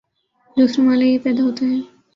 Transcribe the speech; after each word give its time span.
دوسرا 0.57 0.83
مألہ 0.85 1.03
یہ 1.03 1.17
پیدا 1.23 1.43
ہوتا 1.43 1.65
ہے 1.65 1.79